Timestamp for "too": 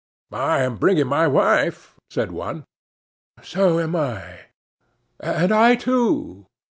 5.75-6.47